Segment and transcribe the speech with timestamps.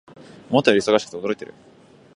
[0.49, 1.53] 思ったより忙しくて驚いている